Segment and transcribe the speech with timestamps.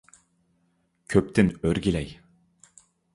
[1.15, 2.09] «كۆپ»تىن ئۆرگىلەي!